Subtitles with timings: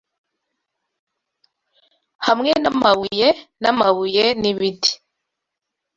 [2.27, 3.29] Hamwe n'amabuye,
[3.61, 4.91] n'amabuye, n'ibiti